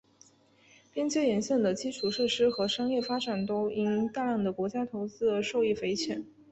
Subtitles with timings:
[0.91, 6.25] 边界沿线的基础设施和商业发展都因大量的国家投资而受益匪浅。